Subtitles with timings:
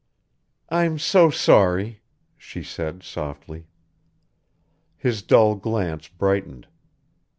[0.69, 2.01] "I'm so sorry,"
[2.35, 3.67] she said softly.
[4.97, 6.67] His dull glance brightened.